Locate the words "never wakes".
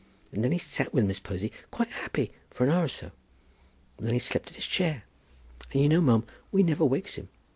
6.63-7.17